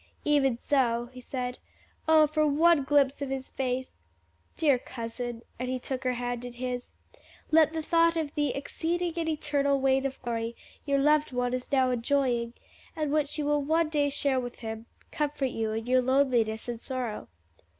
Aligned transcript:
"Even 0.25 0.57
so," 0.57 1.11
he 1.13 1.21
said. 1.21 1.59
"Oh, 2.07 2.25
for 2.25 2.43
one 2.47 2.83
glimpse 2.85 3.21
of 3.21 3.29
His 3.29 3.51
face! 3.51 3.93
Dear 4.57 4.79
cousin," 4.79 5.43
and 5.59 5.69
he 5.69 5.77
took 5.77 6.03
her 6.05 6.13
hand 6.13 6.43
in 6.43 6.53
his, 6.53 6.93
"let 7.51 7.71
the 7.71 7.83
thought 7.83 8.17
of 8.17 8.33
the 8.33 8.49
'exceeding 8.55 9.13
and 9.17 9.29
eternal 9.29 9.79
weight 9.79 10.07
of 10.07 10.19
glory' 10.23 10.55
your 10.87 10.97
loved 10.97 11.31
one 11.31 11.53
is 11.53 11.71
now 11.71 11.91
enjoying, 11.91 12.53
and 12.95 13.11
which 13.11 13.37
you 13.37 13.45
will 13.45 13.61
one 13.61 13.89
day 13.89 14.09
share 14.09 14.39
with 14.39 14.55
him, 14.65 14.87
comfort 15.11 15.51
you 15.51 15.71
in 15.71 15.85
your 15.85 16.01
loneliness 16.01 16.67
and 16.67 16.81
sorrow." 16.81 17.27